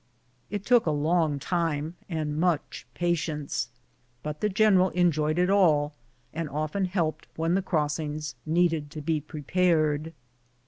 [0.49, 3.69] It took a long time and much patience;
[4.23, 5.93] but the general enjoyed it all,
[6.33, 10.11] and often helped when the crossings needed to be prepared.